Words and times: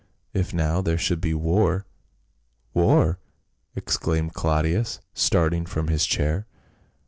"If 0.33 0.51
now 0.51 0.81
there 0.81 0.97
should 0.97 1.21
be 1.21 1.35
war 1.35 1.85
—""War!" 2.73 3.19
exclaimed 3.75 4.33
Claudius 4.33 4.99
starting 5.13 5.67
from 5.67 5.89
his 5.89 6.07
chair. 6.07 6.47